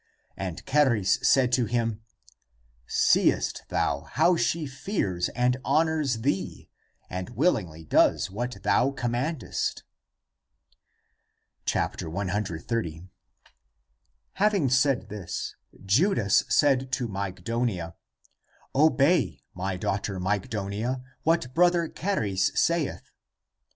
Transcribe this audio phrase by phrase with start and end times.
[0.35, 2.01] And Charis said to him,"
[3.07, 6.71] Seest thou how she fears and honors thee,
[7.07, 9.83] and willingly does what thou commandest?"
[11.75, 13.09] 130.
[14.33, 17.93] Having said this, Judas said to Mygdonia,"
[18.73, 23.11] Obey, my daughter Mygdonia, what Brother Charis saith."